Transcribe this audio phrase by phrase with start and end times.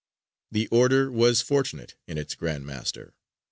[0.49, 3.13] The Order was fortunate in its Grand Master.